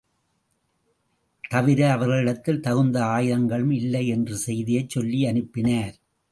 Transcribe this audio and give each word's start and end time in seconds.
தவிர, 1.43 1.91
அவர்களிடத்தில் 1.91 2.59
தகுந்த 2.59 3.03
ஆயுதங்களும் 3.05 3.71
இல்லை 3.71 4.07
என்ற 4.07 4.35
செய்தியைச் 4.35 4.89
சொல்லி 4.89 5.25
அனுப்பினார். 5.25 5.95